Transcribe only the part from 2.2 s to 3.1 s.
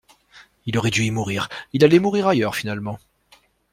ailleurs finalement.